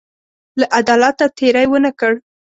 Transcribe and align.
له 0.59 0.65
عدالته 0.79 1.25
تېری 1.37 1.65
ونه 1.69 1.91
کړ. 1.99 2.13